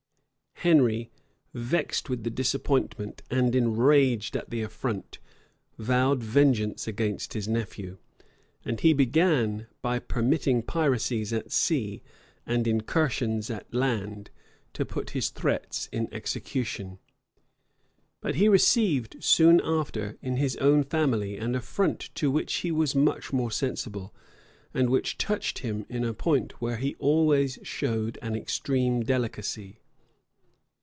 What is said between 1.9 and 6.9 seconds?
with the disappointment, and enraged at the affront, vowed vengeance